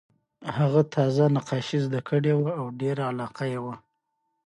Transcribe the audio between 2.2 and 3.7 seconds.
وه او ډېره علاقه یې